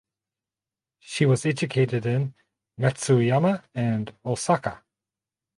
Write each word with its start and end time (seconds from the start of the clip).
She 0.97 1.27
was 1.27 1.45
educated 1.45 2.07
in 2.07 2.33
Matsuyama 2.75 3.61
and 3.75 4.11
Osaka. 4.25 4.83